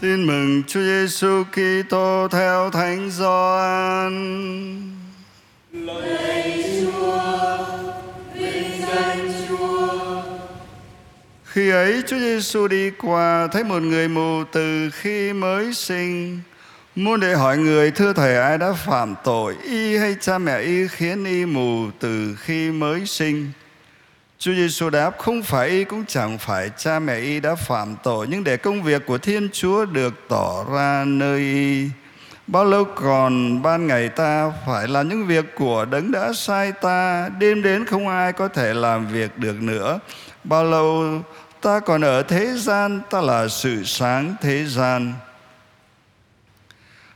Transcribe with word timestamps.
Tin 0.00 0.26
mừng 0.26 0.62
Chúa 0.66 0.80
Giêsu 0.80 1.44
Kitô 1.44 2.28
theo 2.28 2.70
Thánh 2.70 3.10
Gioan. 3.10 4.12
Lạy 5.72 6.64
Chúa, 6.80 7.18
vinh 8.34 8.80
danh 8.80 9.32
Chúa. 9.48 10.22
Khi 11.44 11.70
ấy 11.70 12.02
Chúa 12.06 12.18
Giêsu 12.18 12.68
đi 12.68 12.90
qua 12.90 13.48
thấy 13.52 13.64
một 13.64 13.82
người 13.82 14.08
mù 14.08 14.44
từ 14.52 14.90
khi 14.90 15.32
mới 15.32 15.74
sinh. 15.74 16.40
Muốn 16.94 17.20
để 17.20 17.34
hỏi 17.34 17.58
người 17.58 17.90
thưa 17.90 18.12
thầy 18.12 18.36
ai 18.36 18.58
đã 18.58 18.72
phạm 18.72 19.14
tội 19.24 19.56
y 19.64 19.96
hay 19.96 20.16
cha 20.20 20.38
mẹ 20.38 20.58
y 20.58 20.88
khiến 20.88 21.24
y 21.24 21.44
mù 21.44 21.90
từ 21.98 22.36
khi 22.40 22.70
mới 22.70 23.06
sinh. 23.06 23.52
Chúa 24.40 24.52
Giêsu 24.52 24.90
đáp, 24.90 25.18
không 25.18 25.42
phải 25.42 25.68
y 25.68 25.84
cũng 25.84 26.04
chẳng 26.06 26.38
phải 26.38 26.70
cha 26.76 26.98
mẹ 26.98 27.16
y 27.16 27.40
đã 27.40 27.54
phạm 27.54 27.96
tội, 28.02 28.26
nhưng 28.30 28.44
để 28.44 28.56
công 28.56 28.82
việc 28.82 29.06
của 29.06 29.18
Thiên 29.18 29.48
Chúa 29.52 29.84
được 29.84 30.14
tỏ 30.28 30.64
ra 30.72 31.04
nơi 31.06 31.40
y. 31.40 31.88
Bao 32.46 32.64
lâu 32.64 32.84
còn 32.84 33.62
ban 33.62 33.86
ngày 33.86 34.08
ta 34.08 34.52
phải 34.66 34.88
làm 34.88 35.08
những 35.08 35.26
việc 35.26 35.44
của 35.54 35.84
đấng 35.84 36.10
đã 36.10 36.32
sai 36.32 36.72
ta, 36.72 37.28
Đêm 37.38 37.62
đến 37.62 37.84
không 37.84 38.08
ai 38.08 38.32
có 38.32 38.48
thể 38.48 38.74
làm 38.74 39.08
việc 39.08 39.38
được 39.38 39.62
nữa. 39.62 39.98
Bao 40.44 40.64
lâu 40.64 41.04
ta 41.60 41.80
còn 41.80 42.00
ở 42.00 42.22
thế 42.22 42.46
gian, 42.56 43.00
ta 43.10 43.20
là 43.20 43.48
sự 43.48 43.84
sáng 43.84 44.34
thế 44.40 44.64
gian. 44.64 45.14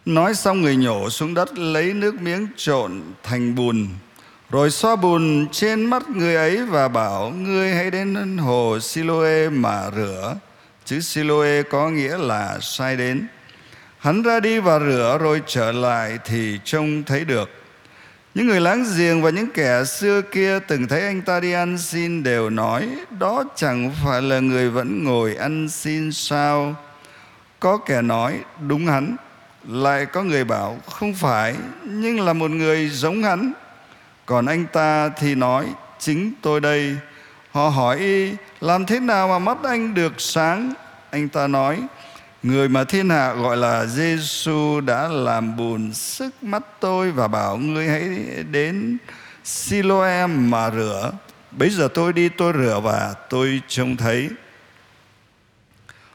Nói 0.05 0.35
xong 0.35 0.61
người 0.61 0.77
nhổ 0.77 1.11
xuống 1.11 1.35
đất, 1.35 1.59
lấy 1.59 1.95
nước 1.95 2.15
miếng 2.15 2.47
trộn 2.57 3.03
thành 3.23 3.55
bùn. 3.55 3.89
Rồi 4.51 4.71
xoa 4.71 4.97
bùn 4.97 5.47
trên 5.53 5.85
mắt 5.87 6.09
người 6.09 6.35
ấy 6.35 6.65
và 6.67 6.89
bảo, 6.89 7.31
Ngươi 7.31 7.75
hãy 7.75 7.91
đến 7.91 8.39
hồ 8.39 8.79
Siloe 8.81 9.49
mà 9.49 9.91
rửa 9.97 10.37
Chữ 10.85 11.01
Siloe 11.01 11.63
có 11.63 11.91
nghĩa 11.91 12.19
là 12.19 12.59
sai 12.61 12.97
đến. 12.97 13.27
Hắn 13.99 14.23
ra 14.23 14.41
đi 14.41 14.59
và 14.59 14.79
rửa, 14.79 15.19
rồi 15.21 15.43
trở 15.47 15.73
lại 15.73 16.19
thì 16.25 16.59
trông 16.65 17.03
thấy 17.03 17.25
được. 17.25 17.51
Những 18.35 18.47
người 18.47 18.61
láng 18.61 18.85
giềng 18.97 19.23
và 19.23 19.31
những 19.31 19.51
kẻ 19.55 19.85
xưa 19.85 20.23
kia 20.23 20.59
từng 20.59 20.89
thấy 20.89 21.01
anh 21.01 21.23
ta 21.23 21.41
đi 21.41 21.53
ăn 21.53 21.79
xin 21.79 22.23
đều 22.23 22.51
nói, 22.51 22.89
đó 23.19 23.45
chẳng 23.57 23.93
phải 24.05 24.23
là 24.23 24.41
người 24.41 24.71
vẫn 24.71 25.05
ngồi 25.05 25.35
ăn 25.35 25.69
xin 25.69 26.13
sao? 26.13 26.75
Có 27.61 27.77
kẻ 27.77 28.03
nói, 28.03 28.39
đúng 28.69 28.87
hắn. 28.87 29.17
Lại 29.69 30.07
có 30.07 30.23
người 30.23 30.45
bảo, 30.45 30.79
không 30.91 31.15
phải, 31.15 31.55
nhưng 31.85 32.21
là 32.21 32.33
một 32.33 32.51
người 32.51 32.89
giống 32.89 33.23
hắn 33.23 33.53
còn 34.27 34.47
anh 34.47 34.67
ta 34.73 35.09
thì 35.09 35.35
nói, 35.35 35.67
chính 35.99 36.33
tôi 36.43 36.61
đây. 36.61 36.97
Họ 37.51 37.69
hỏi 37.69 37.99
y 37.99 38.33
làm 38.61 38.87
thế 38.87 39.01
nào 39.01 39.29
mà 39.29 39.39
mắt 39.39 39.59
anh 39.65 39.95
được 39.95 40.21
sáng? 40.21 40.73
Anh 41.11 41.29
ta 41.29 41.47
nói, 41.47 41.83
người 42.43 42.69
mà 42.69 42.85
thiên 42.85 43.11
hạ 43.11 43.33
gọi 43.35 43.57
là 43.57 43.87
Giêsu 43.87 44.81
đã 44.81 45.09
làm 45.09 45.57
buồn 45.57 45.93
sức 45.93 46.43
mắt 46.43 46.63
tôi 46.81 47.11
và 47.11 47.29
bảo 47.29 47.57
ngươi 47.57 47.89
hãy 47.89 48.09
đến 48.51 48.99
Siloe 49.45 50.27
mà 50.27 50.71
rửa. 50.71 51.13
Bây 51.51 51.71
giờ 51.71 51.89
tôi 51.95 52.13
đi, 52.13 52.29
tôi 52.29 52.53
rửa 52.53 52.81
và 52.83 53.15
tôi 53.31 53.61
trông 53.69 53.97
thấy. 53.97 54.29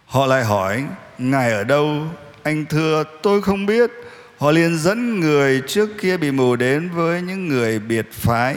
Họ 0.06 0.26
lại 0.26 0.44
hỏi, 0.44 0.84
ngài 1.18 1.52
ở 1.52 1.64
đâu? 1.64 2.04
Anh 2.44 2.66
thưa, 2.66 3.04
tôi 3.22 3.42
không 3.42 3.66
biết 3.66 3.92
họ 4.40 4.52
liền 4.52 4.78
dẫn 4.78 5.20
người 5.20 5.62
trước 5.68 5.90
kia 6.02 6.18
bị 6.18 6.32
mù 6.32 6.56
đến 6.56 6.90
với 6.90 7.22
những 7.22 7.48
người 7.48 7.80
biệt 7.80 8.12
phái. 8.12 8.56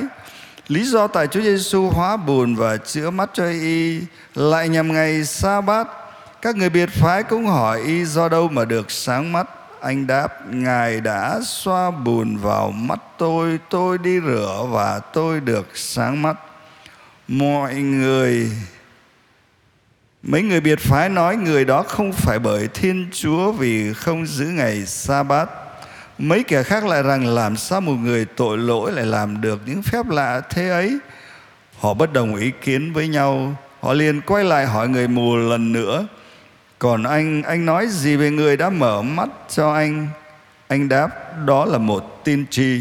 Lý 0.69 0.85
do 0.85 1.07
tại 1.07 1.27
Chúa 1.27 1.41
Giêsu 1.41 1.91
hóa 1.91 2.17
bùn 2.17 2.55
và 2.55 2.77
chữa 2.77 3.11
mắt 3.11 3.31
cho 3.33 3.47
y 3.47 4.01
lại 4.35 4.69
nhằm 4.69 4.93
ngày 4.93 5.25
sa 5.25 5.61
bát 5.61 5.89
các 6.43 6.57
người 6.57 6.71
biệt 6.71 6.89
phái 6.91 7.23
cũng 7.23 7.47
hỏi 7.47 7.81
y 7.81 8.05
do 8.05 8.29
đâu 8.29 8.49
mà 8.49 8.65
được 8.65 8.91
sáng 8.91 9.33
mắt. 9.33 9.49
Anh 9.81 10.07
đáp, 10.07 10.55
ngài 10.55 11.01
đã 11.01 11.41
xoa 11.45 11.91
bùn 11.91 12.37
vào 12.37 12.71
mắt 12.71 13.01
tôi 13.19 13.59
tôi 13.71 13.99
đi 13.99 14.21
rửa 14.21 14.67
và 14.71 14.99
tôi 14.99 15.41
được 15.41 15.69
sáng 15.75 16.23
mắt. 16.23 16.37
Mọi 17.29 17.75
người, 17.75 18.51
mấy 20.23 20.43
người 20.43 20.61
biệt 20.61 20.81
phái 20.81 21.09
nói 21.09 21.37
người 21.37 21.65
đó 21.65 21.83
không 21.83 22.13
phải 22.13 22.39
bởi 22.39 22.69
thiên 22.69 23.09
chúa 23.13 23.53
vì 23.53 23.93
không 23.93 24.27
giữ 24.27 24.47
ngày 24.47 24.87
sa 24.87 25.23
bát 25.23 25.49
mấy 26.19 26.43
kẻ 26.43 26.63
khác 26.63 26.85
lại 26.85 27.03
rằng, 27.03 27.27
làm 27.27 27.57
sao 27.57 27.81
một 27.81 27.93
người 27.93 28.25
tội 28.25 28.59
lỗi 28.59 28.93
lại 28.93 29.07
làm 29.07 29.41
được 29.41 29.61
những 29.67 29.83
phép 29.83 30.09
lạ 30.09 30.41
thế 30.51 30.69
ấy? 30.69 30.99
Họ 31.79 31.95
bất 31.95 32.13
đồng 32.13 32.37
ý 32.37 32.51
kiến 32.63 32.93
với 32.93 33.09
nhau. 33.09 33.57
Họ 33.81 33.93
liền 33.93 34.21
quay 34.21 34.45
lại 34.45 34.67
hỏi 34.67 34.89
người 34.89 35.09
mù 35.09 35.37
lần 35.37 35.73
nữa, 35.73 36.07
còn 36.79 37.03
anh 37.03 37.43
anh 37.43 37.67
nói 37.67 37.87
gì 37.87 38.17
về 38.17 38.31
người 38.31 38.57
đã 38.57 38.71
mở 38.71 39.03
mắt 39.03 39.29
cho 39.49 39.73
anh? 39.75 40.09
Anh 40.69 40.89
đáp, 40.89 41.09
đó 41.47 41.65
là 41.65 41.79
một 41.79 42.25
tiên 42.25 42.45
tri 42.51 42.81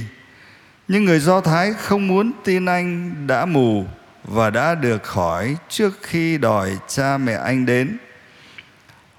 nhưng 0.92 1.06
người 1.06 1.20
do 1.20 1.42
thái 1.42 1.74
không 1.74 2.08
muốn 2.08 2.32
tin 2.44 2.66
anh 2.66 3.14
đã 3.28 3.46
mù 3.46 3.86
và 4.24 4.50
đã 4.50 4.76
được 4.76 5.04
khỏi 5.04 5.56
trước 5.70 6.00
khi 6.02 6.38
đòi 6.38 6.78
cha 6.88 7.18
mẹ 7.18 7.34
anh 7.34 7.66
đến 7.66 7.98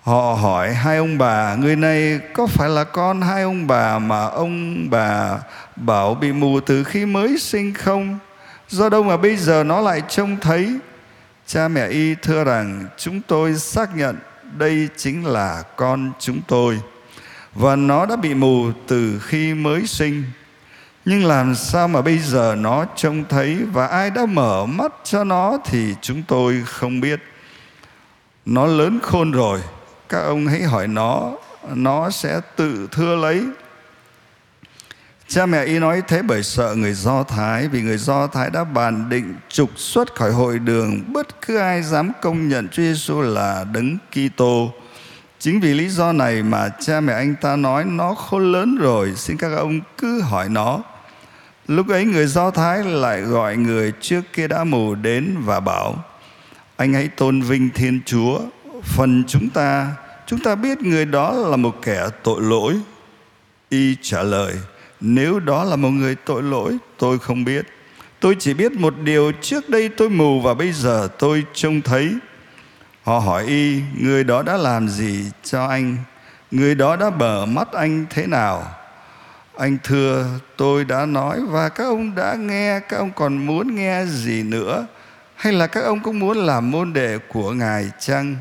họ 0.02 0.34
hỏi, 0.34 0.74
hai 0.74 0.96
ông 0.96 1.18
bà, 1.18 1.54
người 1.54 1.76
này 1.76 2.20
có 2.32 2.46
phải 2.46 2.68
là 2.68 2.84
con 2.84 3.20
hai 3.20 3.42
ông 3.42 3.66
bà 3.66 3.98
mà 3.98 4.24
ông 4.24 4.90
bà 4.90 5.38
bảo 5.76 6.14
bị 6.14 6.32
mù 6.32 6.60
từ 6.60 6.84
khi 6.84 7.06
mới 7.06 7.38
sinh 7.38 7.74
không? 7.74 8.18
Do 8.68 8.88
đâu 8.88 9.02
mà 9.02 9.16
bây 9.16 9.36
giờ 9.36 9.64
nó 9.64 9.80
lại 9.80 10.02
trông 10.08 10.36
thấy? 10.40 10.78
Cha 11.46 11.68
mẹ 11.68 11.86
y 11.88 12.14
thưa 12.14 12.44
rằng, 12.44 12.86
chúng 12.96 13.20
tôi 13.20 13.54
xác 13.54 13.96
nhận 13.96 14.16
đây 14.58 14.88
chính 14.96 15.26
là 15.26 15.62
con 15.76 16.12
chúng 16.18 16.40
tôi, 16.48 16.80
và 17.54 17.76
nó 17.76 18.06
đã 18.06 18.16
bị 18.16 18.34
mù 18.34 18.66
từ 18.86 19.18
khi 19.18 19.54
mới 19.54 19.86
sinh. 19.86 20.24
Nhưng 21.04 21.24
làm 21.24 21.54
sao 21.54 21.88
mà 21.88 22.02
bây 22.02 22.18
giờ 22.18 22.54
nó 22.58 22.84
trông 22.96 23.24
thấy 23.28 23.58
và 23.72 23.86
ai 23.86 24.10
đã 24.10 24.26
mở 24.26 24.66
mắt 24.66 24.92
cho 25.04 25.24
nó 25.24 25.58
thì 25.64 25.94
chúng 26.02 26.22
tôi 26.22 26.62
không 26.66 27.00
biết. 27.00 27.20
Nó 28.46 28.66
lớn 28.66 28.98
khôn 29.02 29.30
rồi 29.30 29.60
các 30.12 30.20
ông 30.20 30.46
hãy 30.46 30.62
hỏi 30.62 30.88
nó 30.88 31.32
nó 31.74 32.10
sẽ 32.10 32.40
tự 32.56 32.88
thưa 32.92 33.16
lấy 33.16 33.46
Cha 35.28 35.46
mẹ 35.46 35.64
y 35.64 35.78
nói 35.78 36.02
thế 36.08 36.22
bởi 36.22 36.42
sợ 36.42 36.74
người 36.74 36.92
Do 36.92 37.22
Thái, 37.22 37.68
Vì 37.68 37.82
người 37.82 37.98
Do 37.98 38.26
Thái 38.26 38.50
đã 38.50 38.64
bàn 38.64 39.08
định 39.08 39.34
trục 39.48 39.70
xuất 39.76 40.14
khỏi 40.14 40.32
hội 40.32 40.58
đường, 40.58 41.12
Bất 41.12 41.42
cứ 41.42 41.56
ai 41.56 41.82
dám 41.82 42.12
công 42.22 42.48
nhận 42.48 42.68
Chúa 42.68 42.82
Giêsu 42.82 43.20
là 43.20 43.64
đấng 43.72 43.98
Kitô. 44.10 44.72
Chính 45.38 45.60
vì 45.60 45.74
lý 45.74 45.88
do 45.88 46.12
này 46.12 46.42
mà 46.42 46.68
cha 46.80 47.00
mẹ 47.00 47.12
anh 47.12 47.34
ta 47.40 47.56
nói 47.56 47.84
Nó 47.84 48.14
khôn 48.14 48.52
lớn 48.52 48.76
rồi, 48.76 49.12
Xin 49.16 49.36
các 49.36 49.52
ông 49.56 49.80
cứ 49.98 50.20
hỏi 50.20 50.48
nó 50.48 50.80
Lúc 51.68 51.88
ấy 51.88 52.04
người 52.04 52.26
Do 52.26 52.50
Thái 52.50 52.84
lại 52.84 53.20
gọi 53.20 53.56
người 53.56 53.92
trước 54.00 54.22
kia 54.32 54.48
đã 54.48 54.64
mù 54.64 54.94
đến 54.94 55.36
và 55.44 55.60
bảo, 55.60 56.04
Anh 56.76 56.92
hãy 56.92 57.08
tôn 57.08 57.40
vinh 57.40 57.70
Thiên 57.74 58.00
Chúa, 58.06 58.40
Phần 58.82 59.24
chúng 59.28 59.48
ta 59.48 59.88
Chúng 60.32 60.40
ta 60.40 60.54
biết 60.54 60.82
người 60.82 61.04
đó 61.04 61.32
là 61.32 61.56
một 61.56 61.82
kẻ 61.82 62.08
tội 62.22 62.42
lỗi. 62.42 62.74
Y 63.68 63.96
trả 64.02 64.22
lời, 64.22 64.54
nếu 65.00 65.40
đó 65.40 65.64
là 65.64 65.76
một 65.76 65.88
người 65.88 66.14
tội 66.14 66.42
lỗi, 66.42 66.76
tôi 66.98 67.18
không 67.18 67.44
biết. 67.44 67.66
Tôi 68.20 68.36
chỉ 68.38 68.54
biết 68.54 68.72
một 68.72 68.94
điều, 69.04 69.32
trước 69.40 69.68
đây 69.68 69.88
tôi 69.88 70.10
mù 70.10 70.40
và 70.40 70.54
bây 70.54 70.72
giờ 70.72 71.08
tôi 71.18 71.44
trông 71.54 71.80
thấy. 71.80 72.14
Họ 73.02 73.18
hỏi 73.18 73.44
y, 73.46 73.80
người 73.98 74.24
đó 74.24 74.42
đã 74.42 74.56
làm 74.56 74.88
gì 74.88 75.24
cho 75.44 75.66
anh? 75.66 75.96
Người 76.50 76.74
đó 76.74 76.96
đã 76.96 77.10
bở 77.10 77.46
mắt 77.46 77.72
anh 77.72 78.06
thế 78.10 78.26
nào? 78.26 78.64
Anh 79.58 79.78
thưa, 79.84 80.26
tôi 80.56 80.84
đã 80.84 81.06
nói 81.06 81.40
và 81.48 81.68
các 81.68 81.84
ông 81.84 82.14
đã 82.14 82.34
nghe, 82.34 82.80
các 82.80 82.96
ông 82.96 83.10
còn 83.16 83.46
muốn 83.46 83.74
nghe 83.74 84.04
gì 84.06 84.42
nữa? 84.42 84.86
Hay 85.36 85.52
là 85.52 85.66
các 85.66 85.84
ông 85.84 86.00
cũng 86.00 86.18
muốn 86.18 86.38
làm 86.38 86.70
môn 86.70 86.92
đệ 86.92 87.18
của 87.18 87.52
ngài 87.52 87.90
chăng? 88.00 88.36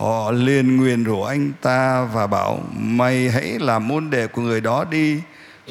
Họ 0.00 0.30
liền 0.30 0.76
nguyền 0.76 1.04
rủa 1.04 1.24
anh 1.24 1.52
ta 1.60 2.08
và 2.12 2.26
bảo, 2.26 2.60
mày 2.76 3.28
hãy 3.28 3.58
làm 3.60 3.88
môn 3.88 4.10
đệ 4.10 4.26
của 4.26 4.42
người 4.42 4.60
đó 4.60 4.84
đi. 4.90 5.20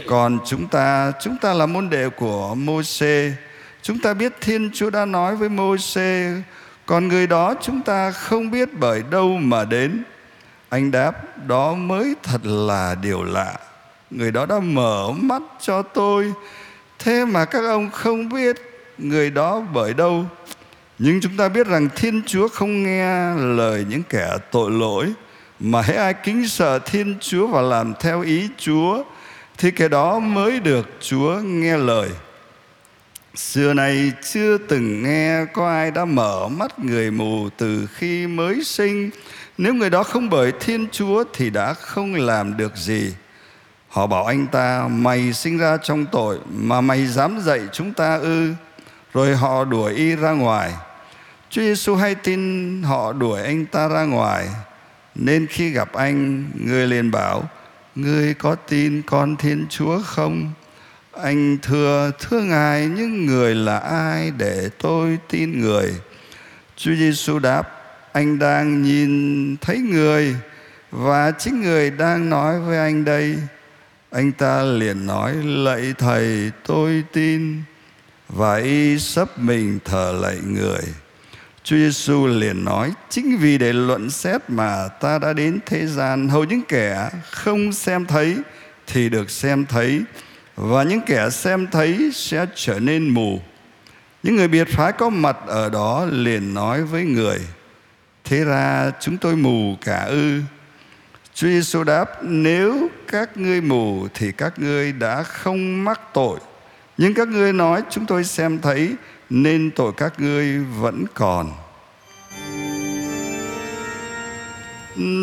Còn 0.08 0.40
chúng 0.46 0.68
ta 0.68 1.12
chúng 1.22 1.38
ta 1.38 1.54
là 1.54 1.66
môn 1.66 1.90
đệ 1.90 2.10
của 2.10 2.56
Môse 2.56 3.32
chúng 3.82 4.00
ta 4.00 4.14
biết 4.14 4.34
Thiên 4.42 4.70
Chúa 4.74 4.90
đã 4.90 5.06
nói 5.06 5.36
với 5.36 5.50
Môse 5.50 6.34
còn 6.86 7.08
người 7.08 7.28
đó 7.28 7.56
chúng 7.62 7.82
ta 7.82 8.12
không 8.12 8.52
biết 8.52 8.70
bởi 8.80 9.04
đâu 9.12 9.38
mà 9.38 9.66
đến. 9.66 10.04
Anh 10.70 10.92
đáp, 10.92 11.38
đó 11.48 11.74
mới 11.74 12.16
thật 12.24 12.46
là 12.46 12.96
điều 13.02 13.24
lạ. 13.24 13.56
Người 14.12 14.32
đó 14.32 14.46
đã 14.46 14.60
mở 14.60 15.12
mắt 15.12 15.42
cho 15.60 15.82
tôi. 15.82 16.34
Thế 17.00 17.26
mà 17.26 17.46
các 17.46 17.64
ông 17.66 17.90
không 17.92 18.30
biết 18.30 18.56
người 18.98 19.30
đó 19.30 19.62
bởi 19.74 19.94
đâu 19.94 20.26
nhưng 21.00 21.22
chúng 21.22 21.38
ta 21.38 21.50
biết 21.50 21.68
rằng 21.68 21.90
thiên 21.96 22.22
chúa 22.26 22.48
không 22.48 22.84
nghe 22.84 23.36
lời 23.36 23.86
những 23.90 24.04
kẻ 24.10 24.38
tội 24.52 24.72
lỗi 24.72 25.14
mà 25.60 25.82
hãy 25.82 25.96
ai 25.96 26.14
kính 26.14 26.48
sợ 26.48 26.80
thiên 26.80 27.18
chúa 27.20 27.48
và 27.48 27.62
làm 27.62 27.94
theo 28.00 28.22
ý 28.22 28.50
chúa 28.58 29.04
thì 29.60 29.72
cái 29.72 29.90
đó 29.90 30.20
mới 30.20 30.60
được 30.60 30.90
Chúa 31.00 31.36
nghe 31.44 31.78
lời. 31.78 32.10
Xưa 33.36 33.74
này 33.74 34.12
chưa 34.34 34.58
từng 34.58 35.04
nghe 35.04 35.46
có 35.54 35.70
ai 35.70 35.92
đã 35.92 36.06
mở 36.06 36.48
mắt 36.48 36.80
người 36.80 37.12
mù 37.12 37.50
từ 37.58 37.88
khi 37.94 38.28
mới 38.28 38.64
sinh, 38.64 39.10
Nếu 39.58 39.74
người 39.74 39.90
đó 39.90 40.04
không 40.04 40.30
bởi 40.30 40.52
Thiên 40.60 40.88
Chúa 40.92 41.24
thì 41.34 41.50
đã 41.50 41.74
không 41.74 42.16
làm 42.16 42.58
được 42.58 42.76
gì. 42.76 43.14
Họ 43.90 44.08
bảo 44.08 44.26
anh 44.26 44.48
ta, 44.48 44.88
mày 44.88 45.34
sinh 45.34 45.58
ra 45.58 45.78
trong 45.78 46.06
tội 46.06 46.40
mà 46.54 46.82
mày 46.82 47.06
dám 47.06 47.40
dạy 47.40 47.62
chúng 47.72 47.94
ta 47.94 48.18
ư. 48.18 48.54
Rồi 49.14 49.36
họ 49.36 49.64
đuổi 49.64 49.94
y 49.94 50.16
ra 50.16 50.32
ngoài. 50.32 50.72
Chúa 51.50 51.62
Giêsu 51.62 51.96
hay 51.96 52.16
tin 52.16 52.84
họ 52.84 53.14
đuổi 53.14 53.42
anh 53.42 53.66
ta 53.66 53.88
ra 53.88 54.04
ngoài. 54.04 54.48
Nên 55.16 55.48
khi 55.48 55.70
gặp 55.70 55.94
anh, 55.94 56.46
người 56.56 56.88
liền 56.88 57.12
bảo, 57.12 57.50
Ngươi 57.96 58.34
có 58.34 58.56
tin 58.56 59.02
con 59.02 59.36
Thiên 59.36 59.66
Chúa 59.70 60.02
không? 60.06 60.52
Anh 61.12 61.58
thưa, 61.62 62.12
thưa 62.20 62.42
Ngài, 62.42 62.86
những 62.86 63.26
người 63.26 63.56
là 63.56 63.78
ai 63.80 64.32
để 64.38 64.70
tôi 64.80 65.18
tin 65.30 65.62
người? 65.62 65.94
Chúa 66.76 66.96
Giêsu 66.96 67.40
đáp, 67.40 67.72
anh 68.12 68.40
đang 68.40 68.82
nhìn 68.82 69.58
thấy 69.58 69.78
người 69.78 70.36
và 70.92 71.32
chính 71.32 71.62
người 71.62 71.92
đang 71.92 72.30
nói 72.30 72.60
với 72.60 72.78
anh 72.78 73.06
đây. 73.06 73.38
Anh 74.12 74.32
ta 74.32 74.64
liền 74.64 75.06
nói, 75.06 75.36
lạy 75.44 75.94
Thầy, 75.98 76.52
tôi 76.66 77.04
tin. 77.14 77.62
Và 78.30 78.56
y 78.56 79.00
sấp 79.00 79.40
mình 79.40 79.80
thờ 79.86 80.20
lạy 80.22 80.38
người. 80.46 80.82
Chúa 81.64 81.76
Giêsu 81.76 82.28
liền 82.28 82.66
nói, 82.66 82.92
chính 83.10 83.38
vì 83.38 83.58
để 83.58 83.74
luận 83.74 84.10
xét 84.10 84.42
mà 84.48 84.88
ta 84.88 85.20
đã 85.20 85.34
đến 85.34 85.60
thế 85.66 85.88
gian, 85.88 86.30
hầu 86.30 86.44
những 86.44 86.62
kẻ 86.68 87.10
không 87.32 87.74
xem 87.74 88.06
thấy 88.06 88.38
thì 88.88 89.10
được 89.10 89.30
xem 89.30 89.66
thấy, 89.66 90.02
và 90.56 90.84
những 90.84 91.02
kẻ 91.02 91.30
xem 91.30 91.68
thấy 91.72 92.12
sẽ 92.14 92.46
trở 92.56 92.80
nên 92.80 93.10
mù. 93.10 93.42
Những 94.24 94.36
người 94.36 94.48
biệt 94.48 94.68
phái 94.68 94.92
có 94.92 95.10
mặt 95.10 95.38
ở 95.48 95.70
đó 95.70 96.06
liền 96.12 96.54
nói 96.54 96.84
với 96.84 97.06
người, 97.06 97.40
thế 98.24 98.44
ra 98.44 98.92
chúng 99.00 99.18
tôi 99.18 99.36
mù 99.36 99.76
cả 99.82 100.04
ư. 100.04 100.42
Chúa 101.34 101.48
Giêsu 101.48 101.84
đáp, 101.84 102.24
nếu 102.24 102.90
các 103.08 103.38
ngươi 103.38 103.62
mù 103.62 104.08
thì 104.14 104.32
các 104.32 104.60
ngươi 104.60 104.92
đã 104.92 105.24
không 105.24 105.84
mắc 105.84 106.02
tội. 106.14 106.40
Nhưng 106.98 107.14
các 107.14 107.28
ngươi 107.28 107.54
nói 107.54 107.84
chúng 107.90 108.06
tôi 108.06 108.24
xem 108.24 108.60
thấy 108.60 108.96
nên 109.30 109.72
tội 109.76 109.94
các 109.98 110.20
ngươi 110.20 110.58
vẫn 110.60 111.06
còn. 111.14 111.52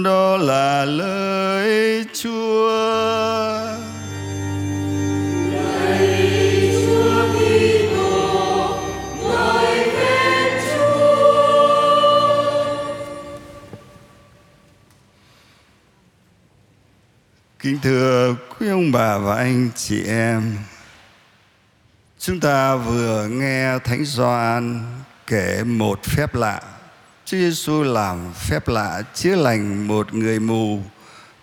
Đó 0.04 0.36
là 0.36 0.84
lời 0.84 2.04
Chúa. 2.14 2.86
Kính 17.58 17.78
thưa 17.82 18.36
quý 18.58 18.68
ông 18.68 18.92
bà 18.92 19.18
và 19.18 19.36
anh 19.36 19.70
chị 19.76 20.02
em, 20.06 20.56
chúng 22.26 22.40
ta 22.40 22.76
vừa 22.76 23.28
nghe 23.28 23.78
Thánh 23.78 24.04
Gioan 24.04 24.82
kể 25.26 25.64
một 25.64 26.02
phép 26.02 26.34
lạ. 26.34 26.62
Chúa 27.24 27.36
Giêsu 27.36 27.82
làm 27.82 28.32
phép 28.32 28.68
lạ 28.68 29.02
chữa 29.14 29.34
lành 29.34 29.88
một 29.88 30.14
người 30.14 30.40
mù 30.40 30.80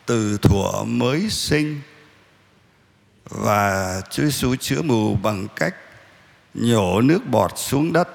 từ 0.05 0.37
thuở 0.37 0.83
mới 0.83 1.29
sinh. 1.29 1.81
Và 3.29 4.01
Chúa 4.09 4.23
Giêsu 4.23 4.55
chữa 4.55 4.81
mù 4.81 5.15
bằng 5.15 5.47
cách 5.55 5.75
nhổ 6.53 7.01
nước 7.01 7.27
bọt 7.27 7.51
xuống 7.55 7.93
đất, 7.93 8.09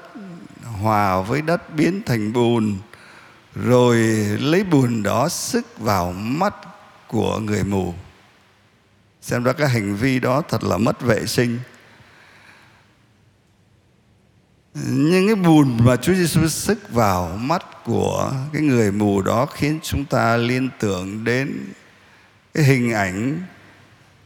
hòa 0.81 1.21
với 1.21 1.43
đất 1.43 1.75
biến 1.75 2.03
thành 2.07 2.33
bùn, 2.33 2.79
rồi 3.55 3.97
lấy 4.41 4.65
bùn 4.65 5.03
đó 5.03 5.29
sức 5.29 5.79
vào 5.79 6.13
mắt 6.13 6.55
của 7.07 7.39
người 7.39 7.65
mù. 7.65 7.95
Xem 9.23 9.45
ra 9.45 9.53
cái 9.53 9.69
hành 9.69 9.97
vi 9.97 10.19
đó 10.21 10.43
thật 10.49 10.65
là 10.65 10.77
mất 10.77 11.01
vệ 11.01 11.27
sinh. 11.27 11.59
Những 14.87 15.27
cái 15.27 15.35
bùn 15.35 15.77
mà 15.85 15.97
Chúa 15.97 16.15
Giêsu 16.15 16.49
sức 16.49 16.93
vào 16.93 17.29
mắt 17.41 17.85
của 17.85 18.33
cái 18.53 18.63
người 18.63 18.93
mù 18.93 19.23
đó 19.23 19.47
khiến 19.47 19.79
chúng 19.83 20.05
ta 20.05 20.37
liên 20.37 20.69
tưởng 20.81 21.25
đến 21.25 21.59
cái 22.55 22.65
hình 22.65 22.93
ảnh 22.93 23.43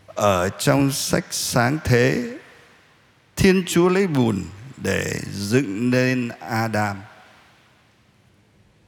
ở 0.07 0.49
trong 0.49 0.93
sách 0.93 1.25
sáng 1.31 1.79
thế 1.85 2.39
Thiên 3.37 3.63
Chúa 3.67 3.89
lấy 3.89 4.07
bùn 4.07 4.43
để 4.77 5.21
dựng 5.33 5.91
nên 5.91 6.29
Adam, 6.41 6.97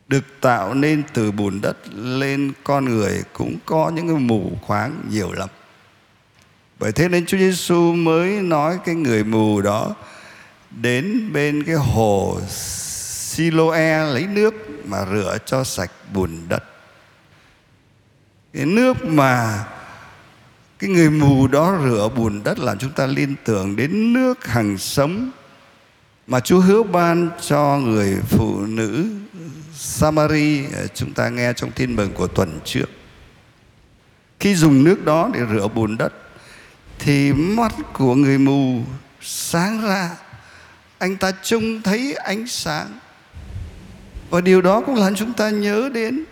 được 0.09 0.25
tạo 0.41 0.75
nên 0.75 1.03
từ 1.13 1.33
bùn 1.33 1.61
đất 1.61 1.77
lên 1.95 2.53
con 2.65 2.85
người 2.85 3.23
cũng 3.33 3.57
có 3.65 3.91
những 3.95 4.09
cái 4.09 4.17
mù 4.17 4.59
khoáng 4.63 5.03
nhiều 5.11 5.33
lắm. 5.33 5.49
Bởi 6.79 6.93
thế 6.93 7.09
nên 7.09 7.27
Chúa 7.27 7.39
Giêsu 7.39 7.93
mới 7.93 8.31
nói 8.31 8.79
cái 8.85 8.95
người 8.95 9.25
mù 9.25 9.61
đó 9.61 9.95
đến 10.81 11.33
bên 11.33 11.65
cái 11.65 11.75
hồ 11.75 12.41
Siloe 12.49 14.05
lấy 14.05 14.27
nước 14.27 14.55
mà 14.85 15.07
rửa 15.13 15.39
cho 15.47 15.65
sạch 15.65 15.91
bùn 16.13 16.31
đất. 16.49 16.65
Cái 18.53 18.67
nước 18.67 19.05
mà 19.05 19.65
cái 20.79 20.91
người 20.91 21.11
mù 21.11 21.47
đó 21.47 21.79
rửa 21.85 22.09
bùn 22.17 22.43
đất 22.45 22.59
làm 22.59 22.79
chúng 22.79 22.93
ta 22.93 23.07
liên 23.07 23.35
tưởng 23.45 23.77
đến 23.77 24.13
nước 24.13 24.47
hằng 24.47 24.79
sống 24.79 25.31
mà 26.27 26.41
Chúa 26.41 26.61
hứa 26.61 26.83
ban 26.83 27.31
cho 27.47 27.79
người 27.79 28.17
phụ 28.29 28.61
nữ 28.61 29.07
Samari 29.75 30.65
chúng 30.95 31.13
ta 31.13 31.29
nghe 31.29 31.53
trong 31.53 31.71
tin 31.71 31.97
mừng 31.97 32.13
của 32.13 32.27
tuần 32.27 32.61
trước. 32.65 32.87
Khi 34.41 34.55
dùng 34.55 34.85
nước 34.85 35.05
đó 35.05 35.31
để 35.35 35.41
rửa 35.53 35.69
bùn 35.69 35.97
đất 35.97 36.13
thì 36.99 37.33
mắt 37.33 37.75
của 37.93 38.15
người 38.15 38.39
mù 38.39 38.83
sáng 39.21 39.83
ra 39.83 40.11
anh 40.99 41.17
ta 41.17 41.33
trông 41.43 41.83
thấy 41.83 42.15
ánh 42.15 42.47
sáng. 42.47 42.99
Và 44.31 44.41
điều 44.41 44.61
đó 44.61 44.81
cũng 44.81 44.95
làm 44.95 45.15
chúng 45.15 45.33
ta 45.33 45.51
nhớ 45.51 45.91
đến 45.95 46.25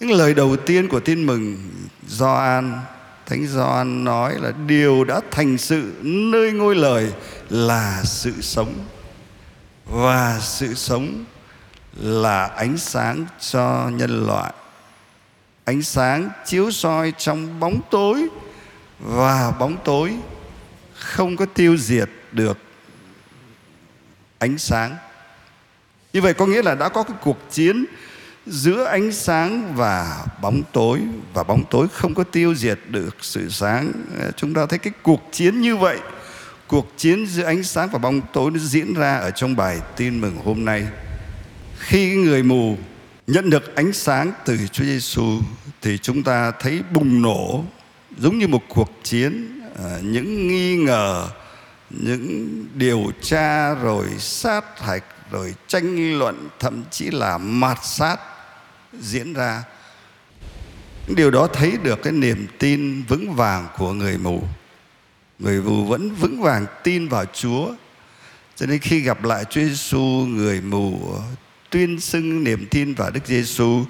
những 0.00 0.10
lời 0.10 0.34
đầu 0.34 0.56
tiên 0.56 0.88
của 0.88 1.00
tin 1.00 1.26
mừng 1.26 1.70
Gioan. 2.08 2.78
Thánh 3.26 3.46
Gioan 3.46 4.04
nói 4.04 4.34
là 4.40 4.52
điều 4.66 5.04
đã 5.04 5.20
thành 5.30 5.58
sự, 5.58 5.92
nơi 6.02 6.52
ngôi 6.52 6.74
lời 6.74 7.12
là 7.50 8.02
sự 8.04 8.32
sống. 8.40 8.74
Và 9.84 10.38
sự 10.40 10.74
sống 10.74 11.24
là 11.96 12.46
ánh 12.46 12.78
sáng 12.78 13.26
cho 13.50 13.90
nhân 13.92 14.26
loại. 14.26 14.52
Ánh 15.64 15.82
sáng 15.82 16.30
chiếu 16.46 16.70
soi 16.70 17.12
trong 17.18 17.60
bóng 17.60 17.80
tối. 17.90 18.28
Và 18.98 19.50
bóng 19.50 19.76
tối 19.84 20.16
không 20.94 21.36
có 21.36 21.46
tiêu 21.46 21.76
diệt 21.76 22.10
được 22.32 22.58
ánh 24.40 24.58
sáng. 24.58 24.96
Như 26.12 26.20
vậy 26.20 26.34
có 26.34 26.46
nghĩa 26.46 26.62
là 26.62 26.74
đã 26.74 26.88
có 26.88 27.02
cái 27.02 27.16
cuộc 27.20 27.38
chiến 27.50 27.84
giữa 28.46 28.84
ánh 28.84 29.12
sáng 29.12 29.74
và 29.76 30.26
bóng 30.42 30.62
tối, 30.72 31.00
và 31.34 31.42
bóng 31.42 31.64
tối 31.70 31.86
không 31.92 32.14
có 32.14 32.24
tiêu 32.24 32.54
diệt 32.54 32.78
được 32.88 33.16
sự 33.20 33.48
sáng. 33.48 33.92
Ờ, 34.20 34.30
chúng 34.36 34.54
ta 34.54 34.66
thấy 34.66 34.78
cái 34.78 34.92
cuộc 35.02 35.28
chiến 35.32 35.60
như 35.60 35.76
vậy, 35.76 35.98
cuộc 36.66 36.92
chiến 36.96 37.26
giữa 37.26 37.44
ánh 37.44 37.62
sáng 37.62 37.88
và 37.92 37.98
bóng 37.98 38.20
tối 38.32 38.50
nó 38.50 38.58
diễn 38.58 38.94
ra 38.94 39.16
ở 39.16 39.30
trong 39.30 39.56
bài 39.56 39.80
tin 39.96 40.20
mừng 40.20 40.36
hôm 40.44 40.64
nay. 40.64 40.86
Khi 41.78 42.14
người 42.14 42.42
mù 42.42 42.76
nhận 43.26 43.50
được 43.50 43.76
ánh 43.76 43.92
sáng 43.92 44.32
từ 44.44 44.58
Chúa 44.72 44.84
Giêsu 44.84 45.40
thì 45.82 45.98
chúng 45.98 46.22
ta 46.22 46.52
thấy 46.60 46.82
bùng 46.92 47.22
nổ, 47.22 47.64
giống 48.18 48.38
như 48.38 48.48
một 48.48 48.62
cuộc 48.68 48.90
chiến. 49.02 49.60
Ờ, 49.76 50.00
những 50.02 50.48
nghi 50.48 50.76
ngờ 50.76 51.28
những 51.90 52.66
điều 52.74 53.12
tra 53.22 53.74
rồi 53.74 54.06
sát 54.18 54.80
hạch 54.80 55.04
rồi 55.30 55.54
tranh 55.68 56.18
luận, 56.18 56.48
thậm 56.58 56.84
chí 56.90 57.10
là 57.10 57.38
mạt 57.38 57.78
sát 57.82 58.16
diễn 59.00 59.32
ra. 59.32 59.62
Điều 61.16 61.30
đó 61.30 61.46
thấy 61.46 61.72
được 61.82 62.02
cái 62.02 62.12
niềm 62.12 62.46
tin 62.58 63.02
vững 63.08 63.34
vàng 63.34 63.68
của 63.78 63.92
người 63.92 64.18
mù. 64.18 64.42
Người 65.38 65.60
mù 65.60 65.84
vẫn 65.84 66.14
vững 66.14 66.42
vàng 66.42 66.66
tin 66.82 67.08
vào 67.08 67.24
Chúa. 67.24 67.74
Cho 68.56 68.66
nên 68.66 68.78
khi 68.78 69.00
gặp 69.00 69.24
lại 69.24 69.44
Chúa 69.44 69.60
Giêsu 69.60 70.26
người 70.28 70.60
mù 70.60 71.14
tuyên 71.70 72.00
xưng 72.00 72.44
niềm 72.44 72.66
tin 72.70 72.94
vào 72.94 73.10
Đức 73.10 73.26
Giêsu 73.26 73.84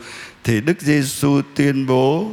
thì 0.45 0.61
Đức 0.61 0.81
Giêsu 0.81 1.41
tuyên 1.55 1.87
bố 1.87 2.31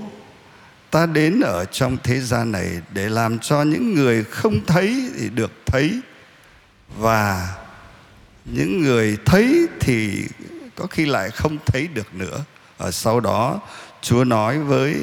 ta 0.97 1.05
đến 1.05 1.39
ở 1.39 1.65
trong 1.65 1.97
thế 2.03 2.19
gian 2.19 2.51
này 2.51 2.81
để 2.93 3.09
làm 3.09 3.39
cho 3.39 3.63
những 3.63 3.93
người 3.93 4.23
không 4.23 4.65
thấy 4.65 5.09
thì 5.19 5.29
được 5.29 5.51
thấy. 5.65 6.01
Và 6.97 7.55
những 8.45 8.81
người 8.81 9.17
thấy 9.25 9.67
thì 9.79 10.27
có 10.75 10.87
khi 10.87 11.05
lại 11.05 11.29
không 11.29 11.57
thấy 11.65 11.87
được 11.87 12.13
nữa. 12.13 12.43
Ở 12.77 12.91
sau 12.91 13.19
đó, 13.19 13.61
Chúa 14.01 14.23
nói 14.23 14.59
với 14.59 14.95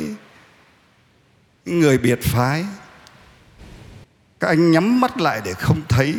người 1.64 1.98
biệt 1.98 2.18
phái, 2.22 2.64
các 4.40 4.48
anh 4.48 4.70
nhắm 4.70 5.00
mắt 5.00 5.20
lại 5.20 5.40
để 5.44 5.54
không 5.54 5.80
thấy, 5.88 6.14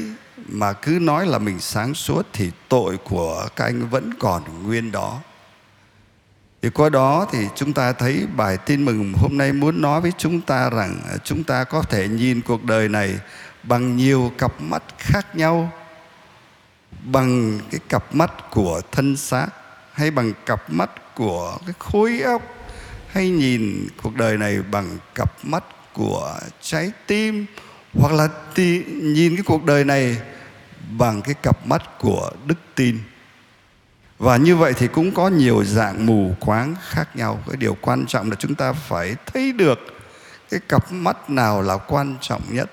mà 0.48 0.74
cứ 0.74 0.98
nói 1.02 1.28
là 1.28 1.40
mình 1.40 1.60
sáng 1.60 1.94
suốt 1.94 2.28
thì 2.34 2.52
tội 2.70 2.98
của 2.98 3.48
các 3.56 3.66
anh 3.66 3.90
vẫn 3.90 4.14
còn 4.20 4.64
nguyên 4.64 4.92
đó 4.92 5.22
thì 6.66 6.72
qua 6.72 6.90
đó 6.90 7.28
thì 7.32 7.40
chúng 7.56 7.74
ta 7.74 7.94
thấy 7.94 8.28
bài 8.36 8.58
tin 8.58 8.86
mừng 8.86 9.14
hôm 9.14 9.38
nay 9.38 9.54
muốn 9.54 9.82
nói 9.82 10.02
với 10.02 10.12
chúng 10.18 10.42
ta 10.42 10.70
rằng 10.70 11.02
à, 11.10 11.18
chúng 11.24 11.44
ta 11.44 11.64
có 11.64 11.82
thể 11.82 12.08
nhìn 12.08 12.42
cuộc 12.42 12.64
đời 12.64 12.90
này 12.90 13.20
bằng 13.64 13.98
nhiều 13.98 14.32
cặp 14.38 14.62
mắt 14.62 14.84
khác 14.98 15.36
nhau 15.36 15.72
bằng 17.04 17.60
cái 17.72 17.80
cặp 17.90 18.16
mắt 18.16 18.32
của 18.52 18.82
thân 18.92 19.18
xác 19.18 19.48
hay 19.94 20.12
bằng 20.12 20.34
cặp 20.46 20.70
mắt 20.70 21.16
của 21.16 21.58
cái 21.66 21.74
khối 21.80 22.20
óc 22.20 22.42
hay 23.08 23.30
nhìn 23.30 23.88
cuộc 24.04 24.16
đời 24.16 24.38
này 24.38 24.62
bằng 24.72 24.98
cặp 25.16 25.32
mắt 25.44 25.64
của 25.94 26.40
trái 26.62 26.92
tim 27.08 27.46
hoặc 27.94 28.14
là 28.14 28.28
tì, 28.56 28.84
nhìn 28.88 29.36
cái 29.36 29.44
cuộc 29.46 29.66
đời 29.66 29.84
này 29.84 30.18
bằng 30.98 31.22
cái 31.22 31.34
cặp 31.34 31.68
mắt 31.68 32.00
của 32.00 32.32
đức 32.46 32.58
tin 32.76 33.00
và 34.18 34.38
như 34.38 34.56
vậy 34.56 34.74
thì 34.78 34.88
cũng 34.88 35.12
có 35.12 35.28
nhiều 35.28 35.64
dạng 35.64 36.06
mù 36.06 36.36
quáng 36.40 36.76
khác 36.90 37.16
nhau. 37.16 37.44
Cái 37.48 37.58
điều 37.58 37.78
quan 37.82 38.06
trọng 38.06 38.30
là 38.30 38.36
chúng 38.40 38.56
ta 38.56 38.74
phải 38.74 39.16
thấy 39.26 39.52
được 39.52 39.80
cái 40.50 40.60
cặp 40.70 40.92
mắt 40.92 41.30
nào 41.30 41.62
là 41.62 41.78
quan 41.78 42.16
trọng 42.22 42.42
nhất 42.50 42.72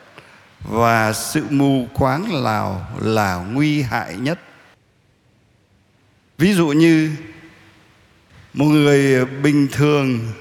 và 0.61 1.13
sự 1.13 1.45
mù 1.51 1.87
quáng 1.95 2.45
nào 2.45 2.87
là 3.01 3.37
nguy 3.37 3.83
hại 3.83 4.17
nhất. 4.17 4.41
Ví 6.39 6.55
dụ 6.55 6.69
như 6.69 7.11
một 8.55 8.65
người 8.65 9.25
bình 9.25 9.69
thường 9.73 10.33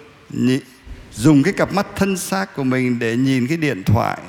dùng 1.13 1.43
cái 1.43 1.53
cặp 1.53 1.74
mắt 1.74 1.88
thân 1.96 2.17
xác 2.17 2.55
của 2.55 2.63
mình 2.63 3.00
để 3.00 3.17
nhìn 3.17 3.48
cái 3.48 3.58
điện 3.58 3.84
thoại 3.84 4.20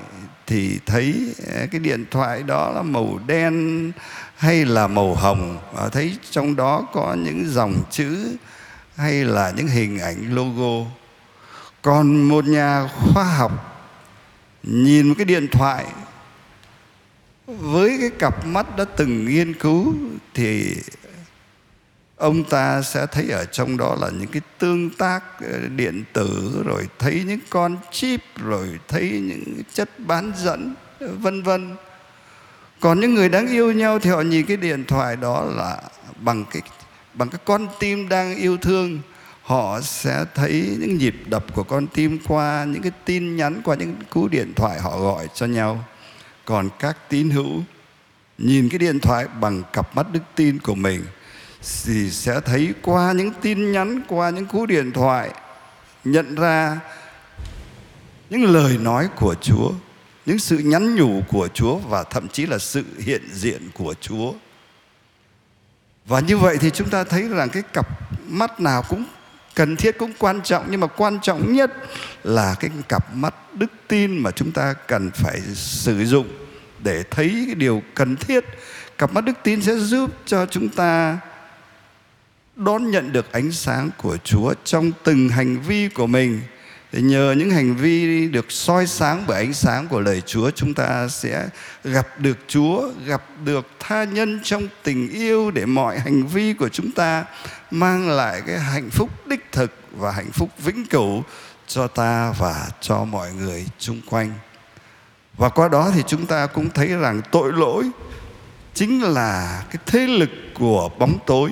thì 0.47 0.79
thấy, 0.87 1.35
cái 1.71 1.81
điện 1.81 2.05
thoại 2.11 2.43
đó 2.43 2.73
là 2.75 2.83
màu 2.83 3.21
đen 3.27 3.93
hay 4.43 4.65
là 4.65 4.87
màu 4.87 5.15
hồng. 5.15 5.59
Và 5.73 5.89
thấy 5.89 6.17
trong 6.31 6.57
đó 6.57 6.87
có 6.93 7.17
những 7.19 7.45
dòng 7.49 7.83
chữ 7.91 8.37
hay 8.97 9.25
là 9.25 9.53
những 9.57 9.67
hình 9.67 9.99
ảnh, 9.99 10.35
logo. 10.35 10.91
Còn 11.83 12.23
một 12.23 12.45
nhà 12.45 12.89
khoa 12.89 13.25
học 13.25 13.53
nhìn 14.63 15.09
một 15.09 15.15
cái 15.19 15.25
điện 15.25 15.49
thoại 15.53 15.87
với 17.47 17.97
cái 18.01 18.11
cặp 18.19 18.47
mắt 18.47 18.77
đã 18.77 18.85
từng 18.85 19.25
nghiên 19.25 19.55
cứu 19.55 19.95
thì 20.35 20.77
ông 22.17 22.45
ta 22.45 22.83
sẽ 22.83 23.07
thấy 23.07 23.31
ở 23.31 23.45
trong 23.45 23.77
đó 23.77 23.97
là 24.01 24.11
những 24.11 24.29
cái 24.29 24.43
tương 24.59 24.91
tác 24.91 25.23
ờ, 25.41 25.59
điện 25.77 26.05
tử, 26.13 26.63
rồi 26.67 26.89
thấy 26.99 27.23
những 27.27 27.41
con 27.51 27.77
chip, 27.91 28.21
rồi 28.37 28.79
thấy 28.89 29.11
những 29.11 29.63
chất 29.75 29.91
bán 29.99 30.33
dẫn, 30.37 30.75
vân 31.01 31.43
vân 31.43 31.77
còn 32.83 33.01
những 33.01 33.15
người 33.15 33.29
đáng 33.29 33.49
yêu 33.49 33.73
nhau 33.73 33.99
thì 33.99 34.11
họ 34.11 34.21
nhìn 34.21 34.47
cái 34.47 34.57
điện 34.57 34.85
thoại 34.85 35.17
đó 35.17 35.45
là 35.45 35.83
bằng 36.17 36.45
cái 36.51 36.63
bằng 37.15 37.29
cái 37.29 37.41
con 37.45 37.67
tim 37.81 38.09
đang 38.09 38.37
yêu 38.37 38.57
thương. 38.57 39.01
Họ 39.43 39.81
sẽ 39.81 40.25
thấy 40.35 40.77
những 40.81 40.97
nhịp 40.99 41.17
đập 41.27 41.45
của 41.55 41.63
con 41.63 41.87
tim 41.87 42.19
qua 42.29 42.65
những 42.65 42.83
cái 42.83 42.93
tin 43.05 43.37
nhắn 43.37 43.61
qua 43.65 43.77
những 43.77 43.95
cú 44.11 44.29
điện 44.29 44.53
thoại 44.57 44.81
họ 44.81 44.99
gọi 44.99 45.29
cho 45.35 45.47
nhau. 45.47 45.85
Còn 46.45 46.69
các 46.79 46.97
tín 47.09 47.31
hữu 47.31 47.63
nhìn 48.39 48.69
cái 48.69 48.79
điện 48.79 49.01
thoại 49.01 49.27
bằng 49.41 49.63
cặp 49.73 49.97
mắt 49.97 50.07
đức 50.13 50.23
tin 50.35 50.59
của 50.59 50.75
mình 50.75 51.05
thì 51.85 52.11
sẽ 52.11 52.41
thấy 52.41 52.75
qua 52.83 53.13
những 53.13 53.31
tin 53.41 53.73
nhắn 53.73 54.01
qua 54.09 54.31
những 54.31 54.47
cú 54.47 54.67
điện 54.67 54.93
thoại 54.93 55.31
nhận 56.05 56.35
ra 56.35 56.81
những 58.31 58.45
lời 58.45 58.79
nói 58.79 59.09
của 59.17 59.35
Chúa, 59.41 59.71
những 60.27 60.39
sự 60.39 60.59
nhắn 60.59 60.95
nhủ 60.97 61.23
của 61.29 61.49
Chúa 61.55 61.77
và 61.77 62.03
thậm 62.03 62.29
chí 62.29 62.47
là 62.47 62.59
sự 62.59 62.85
hiện 62.99 63.23
diện 63.33 63.71
của 63.75 63.95
Chúa. 64.01 64.33
Và 66.07 66.21
như 66.21 66.39
vậy 66.39 66.57
thì 66.61 66.71
chúng 66.71 66.91
ta 66.91 67.05
thấy 67.05 67.29
rằng 67.29 67.49
cái 67.49 67.63
cặp 67.73 67.87
mắt 68.29 68.61
nào 68.61 68.83
cũng 68.89 69.05
cần 69.55 69.77
thiết, 69.77 69.99
cũng 69.99 70.13
quan 70.19 70.41
trọng 70.43 70.67
nhưng 70.71 70.81
mà 70.81 70.87
quan 70.87 71.19
trọng 71.23 71.53
nhất 71.53 71.73
là 72.23 72.55
cái 72.61 72.71
cặp 72.89 73.15
mắt 73.15 73.35
đức 73.55 73.73
tin 73.89 74.19
mà 74.19 74.31
chúng 74.31 74.53
ta 74.53 74.73
cần 74.73 75.11
phải 75.11 75.41
sử 75.55 76.05
dụng 76.05 76.29
để 76.79 77.03
thấy 77.11 77.43
cái 77.47 77.55
điều 77.55 77.83
cần 77.95 78.17
thiết. 78.17 78.45
Cặp 78.99 79.13
mắt 79.13 79.25
đức 79.25 79.33
tin 79.43 79.63
sẽ 79.63 79.75
giúp 79.77 80.11
cho 80.27 80.47
chúng 80.47 80.69
ta 80.69 81.19
đón 82.57 82.91
nhận 82.91 83.13
được 83.13 83.33
ánh 83.33 83.53
sáng 83.53 83.91
của 83.97 84.17
Chúa 84.17 84.55
trong 84.65 84.93
từng 85.05 85.29
hành 85.29 85.61
vi 85.61 85.89
của 85.89 86.07
mình 86.07 86.41
thì 86.93 87.03
nhờ 87.03 87.35
những 87.39 87.51
hành 87.51 87.77
vi 87.77 88.29
được 88.29 88.53
soi 88.53 88.87
sáng 88.87 89.25
bởi 89.27 89.37
ánh 89.37 89.53
sáng 89.53 89.89
của 89.89 90.01
lời 90.01 90.23
Chúa 90.27 90.51
chúng 90.51 90.75
ta 90.75 91.09
sẽ 91.09 91.49
gặp 91.85 92.21
được 92.21 92.39
Chúa, 92.49 92.91
gặp 93.07 93.23
được 93.45 93.67
tha 93.81 94.05
nhân 94.05 94.41
trong 94.45 94.69
tình 94.83 95.09
yêu 95.09 95.51
để 95.51 95.67
mọi 95.67 95.99
hành 95.99 96.27
vi 96.27 96.53
của 96.53 96.69
chúng 96.69 96.91
ta 96.91 97.25
mang 97.71 98.11
lại 98.11 98.43
cái 98.47 98.59
hạnh 98.59 98.91
phúc 98.91 99.11
đích 99.27 99.53
thực 99.53 99.73
và 99.93 100.11
hạnh 100.11 100.31
phúc 100.33 100.51
vĩnh 100.59 100.87
cửu 100.87 101.23
cho 101.67 101.87
ta 101.87 102.33
và 102.39 102.69
cho 102.81 103.05
mọi 103.05 103.33
người 103.33 103.67
chung 103.79 104.01
quanh. 104.11 104.33
Và 105.37 105.49
qua 105.49 105.69
đó 105.69 105.91
thì 105.95 106.03
chúng 106.07 106.27
ta 106.27 106.47
cũng 106.47 106.71
thấy 106.71 106.89
rằng 106.89 107.21
tội 107.31 107.53
lỗi 107.53 107.91
chính 108.75 109.03
là 109.03 109.63
cái 109.71 109.83
thế 109.87 110.07
lực 110.07 110.31
của 110.55 110.91
bóng 110.99 111.19
tối 111.27 111.51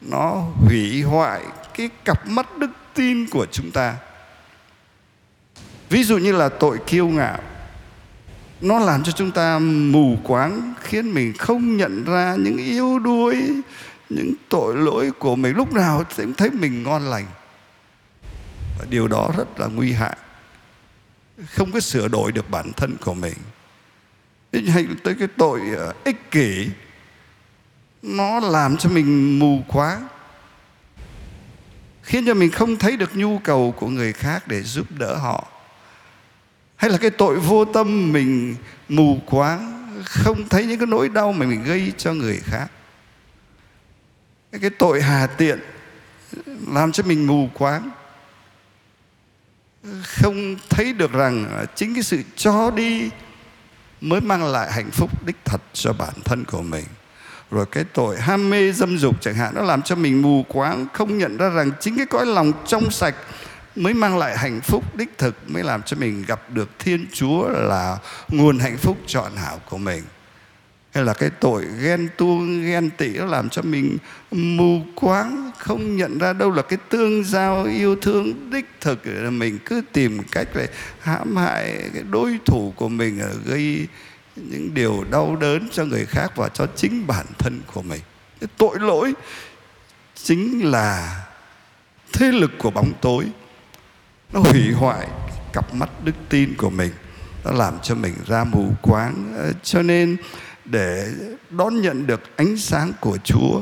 nó 0.00 0.44
hủy 0.66 1.02
hoại 1.02 1.40
cái 1.74 1.90
cặp 2.04 2.28
mắt 2.28 2.58
đức 2.58 2.70
tin 2.94 3.26
của 3.26 3.46
chúng 3.52 3.70
ta 3.70 3.96
ví 5.88 6.04
dụ 6.04 6.18
như 6.18 6.32
là 6.32 6.48
tội 6.48 6.78
kiêu 6.86 7.08
ngạo, 7.08 7.38
nó 8.60 8.78
làm 8.78 9.02
cho 9.02 9.12
chúng 9.12 9.30
ta 9.30 9.58
mù 9.58 10.16
quáng, 10.24 10.74
khiến 10.80 11.14
mình 11.14 11.32
không 11.38 11.76
nhận 11.76 12.04
ra 12.04 12.36
những 12.38 12.56
yếu 12.56 12.98
đuối, 12.98 13.62
những 14.08 14.34
tội 14.48 14.76
lỗi 14.76 15.10
của 15.18 15.36
mình. 15.36 15.56
Lúc 15.56 15.72
nào 15.72 16.04
cũng 16.16 16.34
thấy 16.34 16.50
mình 16.50 16.82
ngon 16.82 17.02
lành. 17.02 17.26
Và 18.78 18.84
điều 18.90 19.08
đó 19.08 19.30
rất 19.36 19.60
là 19.60 19.66
nguy 19.66 19.92
hại. 19.92 20.16
Không 21.46 21.72
có 21.72 21.80
sửa 21.80 22.08
đổi 22.08 22.32
được 22.32 22.50
bản 22.50 22.72
thân 22.72 22.96
của 23.00 23.14
mình. 23.14 23.34
Hay 24.52 24.86
tới 25.04 25.14
cái 25.18 25.28
tội 25.36 25.60
ờ, 25.76 25.92
ích 26.04 26.30
kỷ, 26.30 26.68
nó 28.02 28.40
làm 28.40 28.76
cho 28.76 28.90
mình 28.90 29.38
mù 29.38 29.62
quáng, 29.68 30.08
khiến 32.02 32.26
cho 32.26 32.34
mình 32.34 32.50
không 32.50 32.76
thấy 32.76 32.96
được 32.96 33.16
nhu 33.16 33.38
cầu 33.38 33.74
của 33.76 33.88
người 33.88 34.12
khác 34.12 34.48
để 34.48 34.62
giúp 34.62 34.86
đỡ 34.90 35.16
họ 35.16 35.48
hay 36.78 36.90
là 36.90 36.98
cái 36.98 37.10
tội 37.10 37.36
vô 37.36 37.64
tâm 37.64 38.12
mình 38.12 38.56
mù 38.88 39.18
quáng, 39.26 39.92
không 40.04 40.48
thấy 40.48 40.66
những 40.66 40.78
cái 40.78 40.86
nỗi 40.86 41.08
đau 41.08 41.32
mà 41.32 41.46
mình 41.46 41.64
gây 41.64 41.92
cho 41.96 42.14
người 42.14 42.40
khác? 42.44 42.66
Cái 44.60 44.70
tội 44.70 45.02
hà 45.02 45.26
tiện 45.26 45.58
làm 46.68 46.92
cho 46.92 47.02
mình 47.02 47.26
mù 47.26 47.48
quáng, 47.54 47.90
không 50.02 50.56
thấy 50.70 50.92
được 50.92 51.12
rằng 51.12 51.66
chính 51.74 51.94
cái 51.94 52.02
sự 52.02 52.22
cho 52.36 52.70
đi 52.70 53.10
mới 54.00 54.20
mang 54.20 54.44
lại 54.44 54.72
hạnh 54.72 54.90
phúc 54.90 55.26
đích 55.26 55.36
thật 55.44 55.62
cho 55.72 55.92
bản 55.92 56.14
thân 56.24 56.44
của 56.44 56.62
mình. 56.62 56.84
Rồi 57.50 57.66
cái 57.66 57.84
tội 57.84 58.20
ham 58.20 58.50
mê 58.50 58.72
dâm 58.72 58.98
dục 58.98 59.20
chẳng 59.20 59.34
hạn, 59.34 59.54
nó 59.54 59.62
làm 59.62 59.82
cho 59.82 59.94
mình 59.94 60.22
mù 60.22 60.44
quáng, 60.48 60.86
không 60.92 61.18
nhận 61.18 61.36
ra 61.36 61.48
rằng 61.48 61.70
chính 61.80 61.96
cái 61.96 62.06
cõi 62.06 62.26
lòng 62.26 62.52
trong 62.66 62.90
sạch 62.90 63.14
mới 63.78 63.94
mang 63.94 64.18
lại 64.18 64.38
hạnh 64.38 64.60
phúc 64.60 64.96
đích 64.96 65.18
thực 65.18 65.50
mới 65.50 65.64
làm 65.64 65.82
cho 65.82 65.96
mình 65.96 66.24
gặp 66.26 66.40
được 66.50 66.68
thiên 66.78 67.06
chúa 67.12 67.48
là 67.48 67.98
nguồn 68.28 68.58
hạnh 68.58 68.76
phúc 68.76 68.98
trọn 69.06 69.36
hảo 69.36 69.60
của 69.70 69.78
mình. 69.78 70.02
Hay 70.94 71.04
là 71.04 71.14
cái 71.14 71.30
tội 71.40 71.66
ghen 71.82 72.08
tuông, 72.16 72.62
ghen 72.62 72.90
tị 72.90 73.08
nó 73.08 73.24
làm 73.24 73.48
cho 73.48 73.62
mình 73.62 73.96
mù 74.30 74.80
quáng, 74.94 75.50
không 75.58 75.96
nhận 75.96 76.18
ra 76.18 76.32
đâu 76.32 76.50
là 76.50 76.62
cái 76.62 76.78
tương 76.88 77.24
giao 77.24 77.64
yêu 77.64 77.96
thương 78.02 78.50
đích 78.50 78.66
thực. 78.80 78.98
Mình 79.30 79.58
cứ 79.64 79.82
tìm 79.92 80.22
cách 80.32 80.48
để 80.54 80.68
hãm 81.00 81.36
hại 81.36 81.90
cái 81.94 82.02
đối 82.10 82.38
thủ 82.44 82.72
của 82.76 82.88
mình, 82.88 83.20
gây 83.44 83.86
những 84.36 84.74
điều 84.74 85.04
đau 85.10 85.36
đớn 85.36 85.68
cho 85.72 85.84
người 85.84 86.06
khác 86.06 86.32
và 86.36 86.48
cho 86.48 86.66
chính 86.76 87.06
bản 87.06 87.26
thân 87.38 87.60
của 87.74 87.82
mình. 87.82 88.00
Cái 88.40 88.48
tội 88.56 88.76
lỗi 88.80 89.12
chính 90.14 90.70
là 90.70 91.20
thế 92.12 92.32
lực 92.32 92.50
của 92.58 92.70
bóng 92.70 92.92
tối 93.00 93.24
nó 94.32 94.40
hủy 94.40 94.72
hoại 94.72 95.08
cặp 95.52 95.74
mắt 95.74 95.90
đức 96.04 96.14
tin 96.28 96.54
của 96.56 96.70
mình. 96.70 96.92
Nó 97.44 97.50
làm 97.50 97.74
cho 97.82 97.94
mình 97.94 98.14
ra 98.26 98.44
mù 98.44 98.72
quáng. 98.82 99.34
Ờ, 99.36 99.52
cho 99.62 99.82
nên 99.82 100.16
để 100.64 101.12
đón 101.50 101.80
nhận 101.80 102.06
được 102.06 102.20
ánh 102.36 102.56
sáng 102.56 102.92
của 103.00 103.18
chúa, 103.24 103.60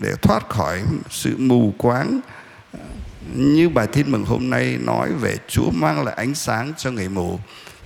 để 0.00 0.14
thoát 0.22 0.48
khỏi 0.48 0.82
sự 1.10 1.36
mù 1.38 1.74
quáng, 1.78 2.20
như 3.34 3.68
bài 3.68 3.86
tin 3.86 4.12
mừng 4.12 4.24
hôm 4.24 4.50
nay 4.50 4.78
nói 4.80 5.12
về 5.12 5.36
chúa 5.48 5.70
mang 5.70 6.04
lại 6.04 6.14
ánh 6.14 6.34
sáng 6.34 6.72
cho 6.76 6.90
người 6.90 7.08
mù, 7.08 7.38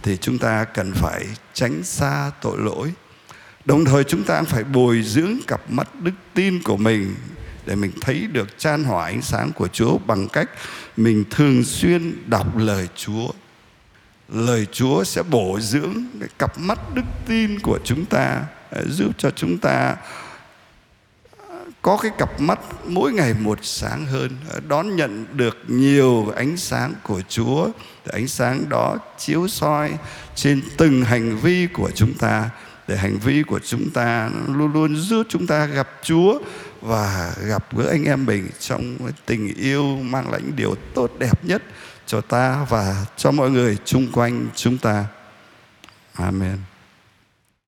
thì 0.02 0.16
chúng 0.16 0.38
ta 0.38 0.64
cần 0.64 0.92
phải 0.94 1.24
tránh 1.52 1.82
xa 1.82 2.30
tội 2.42 2.58
lỗi. 2.58 2.92
Đồng 3.64 3.84
thời 3.84 4.04
chúng 4.04 4.24
ta 4.24 4.42
phải 4.42 4.64
bồi 4.64 5.02
dưỡng 5.02 5.38
cặp 5.46 5.70
mắt 5.70 5.88
đức 6.00 6.14
tin 6.34 6.62
của 6.62 6.76
mình 6.76 7.14
để 7.68 7.76
mình 7.76 7.92
thấy 8.00 8.26
được 8.32 8.58
chan 8.58 8.84
hỏa 8.84 9.04
ánh 9.04 9.22
sáng 9.22 9.52
của 9.52 9.68
Chúa 9.68 9.98
bằng 9.98 10.28
cách 10.28 10.50
mình 10.96 11.24
thường 11.30 11.64
xuyên 11.64 12.14
đọc 12.26 12.56
lời 12.56 12.88
Chúa. 12.96 13.28
Lời 14.28 14.66
Chúa 14.72 15.04
sẽ 15.04 15.22
bổ 15.22 15.60
dưỡng 15.60 15.94
cái 16.20 16.28
cặp 16.38 16.58
mắt 16.58 16.78
đức 16.94 17.02
tin 17.26 17.60
của 17.60 17.78
chúng 17.84 18.04
ta 18.04 18.42
à, 18.70 18.80
giúp 18.88 19.10
cho 19.18 19.30
chúng 19.30 19.58
ta 19.58 19.96
à, 21.48 21.56
có 21.82 21.96
cái 21.96 22.10
cặp 22.18 22.40
mắt 22.40 22.58
mỗi 22.86 23.12
ngày 23.12 23.34
một 23.40 23.58
sáng 23.62 24.06
hơn 24.06 24.30
à, 24.54 24.60
đón 24.68 24.96
nhận 24.96 25.26
được 25.32 25.56
nhiều 25.66 26.32
ánh 26.36 26.56
sáng 26.56 26.94
của 27.02 27.20
Chúa 27.28 27.68
để 28.06 28.12
ánh 28.12 28.28
sáng 28.28 28.68
đó 28.68 28.96
chiếu 29.18 29.48
soi 29.48 29.92
trên 30.34 30.62
từng 30.76 31.04
hành 31.04 31.38
vi 31.38 31.66
của 31.66 31.90
chúng 31.94 32.14
ta, 32.14 32.50
để 32.88 32.96
hành 32.96 33.18
vi 33.18 33.42
của 33.42 33.58
chúng 33.58 33.90
ta 33.90 34.30
luôn 34.46 34.72
luôn 34.72 34.96
giúp 34.96 35.26
chúng 35.28 35.46
ta 35.46 35.66
gặp 35.66 35.88
Chúa 36.02 36.38
và 36.80 37.34
gặp 37.46 37.76
gỡ 37.76 37.88
anh 37.90 38.04
em 38.04 38.26
mình 38.26 38.48
trong 38.58 38.96
tình 39.26 39.54
yêu 39.54 39.96
mang 40.02 40.30
lãnh 40.30 40.56
điều 40.56 40.74
tốt 40.94 41.10
đẹp 41.18 41.44
nhất 41.44 41.62
cho 42.06 42.20
ta 42.20 42.66
và 42.68 43.06
cho 43.16 43.30
mọi 43.30 43.50
người 43.50 43.78
chung 43.84 44.12
quanh 44.12 44.46
chúng 44.54 44.78
ta. 44.78 45.06
Amen. 46.12 46.58